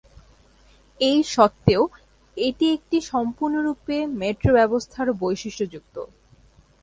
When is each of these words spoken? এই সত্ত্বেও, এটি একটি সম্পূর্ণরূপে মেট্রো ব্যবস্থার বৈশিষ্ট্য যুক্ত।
এই 0.99 1.19
সত্ত্বেও, 1.33 1.83
এটি 2.37 2.65
একটি 2.73 2.97
সম্পূর্ণরূপে 3.11 3.95
মেট্রো 4.21 4.51
ব্যবস্থার 4.53 5.07
বৈশিষ্ট্য 5.21 5.65
যুক্ত। 5.73 5.95